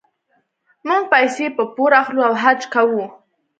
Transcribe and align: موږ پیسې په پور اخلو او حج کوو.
موږ 0.87 1.03
پیسې 1.13 1.45
په 1.57 1.63
پور 1.75 1.91
اخلو 2.01 2.21
او 2.27 2.33
حج 2.41 2.61
کوو. 2.73 3.05